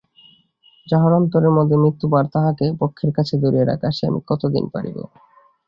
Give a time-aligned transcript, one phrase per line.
[0.87, 4.97] যাহার অন্তরের মধ্যে মৃতভার তাহাকে বক্ষের কাছে ধরিয়া রাখা, সে আমি কতদিন পারিব।